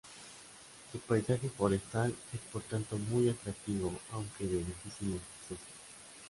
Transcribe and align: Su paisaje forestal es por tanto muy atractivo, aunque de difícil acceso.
Su 0.91 0.97
paisaje 0.97 1.47
forestal 1.49 2.09
es 2.33 2.39
por 2.51 2.63
tanto 2.63 2.97
muy 2.97 3.29
atractivo, 3.29 3.93
aunque 4.11 4.47
de 4.47 4.55
difícil 4.57 5.13
acceso. 5.21 5.55